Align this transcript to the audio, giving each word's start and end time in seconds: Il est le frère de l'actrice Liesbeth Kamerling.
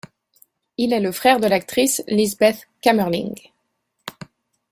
Il 0.79 0.93
est 0.93 0.99
le 0.99 1.11
frère 1.11 1.39
de 1.39 1.45
l'actrice 1.45 2.01
Liesbeth 2.07 2.67
Kamerling. 2.81 3.35